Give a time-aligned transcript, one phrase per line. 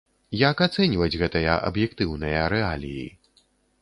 [0.49, 3.05] Як ацэньваць гэтыя аб'ектыўныя рэаліі?